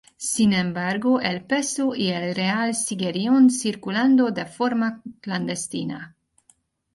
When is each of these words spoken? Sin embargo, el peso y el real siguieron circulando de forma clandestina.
Sin 0.17 0.51
embargo, 0.53 1.19
el 1.21 1.43
peso 1.43 1.93
y 1.93 2.09
el 2.09 2.33
real 2.33 2.73
siguieron 2.73 3.51
circulando 3.51 4.31
de 4.31 4.47
forma 4.47 5.03
clandestina. 5.21 6.15